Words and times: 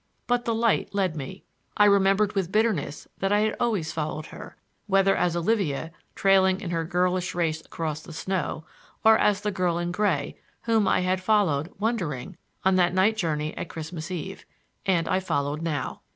But 0.25 0.45
the 0.45 0.55
light 0.55 0.95
led 0.95 1.15
me. 1.15 1.43
I 1.77 1.85
remembered 1.85 2.33
with 2.33 2.51
bitterness 2.51 3.07
that 3.19 3.31
I 3.31 3.41
had 3.41 3.55
always 3.59 3.91
followed 3.91 4.25
her,—whether 4.25 5.15
as 5.15 5.35
Olivia, 5.37 5.91
trailing 6.15 6.59
in 6.59 6.71
her 6.71 6.83
girlish 6.83 7.35
race 7.35 7.63
across 7.63 8.01
the 8.01 8.11
snow, 8.11 8.65
or 9.05 9.15
as 9.19 9.41
the 9.41 9.51
girl 9.51 9.77
in 9.77 9.91
gray, 9.91 10.39
whom 10.63 10.87
I 10.87 11.01
had 11.01 11.21
followed, 11.21 11.71
wondering, 11.77 12.35
on 12.65 12.77
that 12.77 12.95
night 12.95 13.15
journey 13.15 13.55
at 13.55 13.69
Christmas 13.69 14.09
Eve; 14.09 14.43
and 14.87 15.07
I 15.07 15.19
followed 15.19 15.61
now. 15.61 16.01